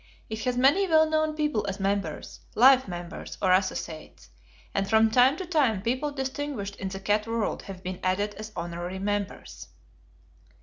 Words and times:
It 0.31 0.45
has 0.45 0.57
many 0.57 0.87
well 0.87 1.07
known 1.07 1.35
people 1.35 1.63
as 1.67 1.79
members, 1.79 2.39
life 2.55 2.87
members, 2.87 3.37
or 3.39 3.51
associates; 3.51 4.31
and 4.73 4.89
from 4.89 5.11
time 5.11 5.37
to 5.37 5.45
time 5.45 5.83
people 5.83 6.09
distinguished 6.11 6.75
in 6.77 6.89
the 6.89 6.99
cat 6.99 7.27
world 7.27 7.61
have 7.69 7.83
been 7.83 7.99
added 8.01 8.33
as 8.33 8.51
honorary 8.55 8.97
members. 8.97 9.67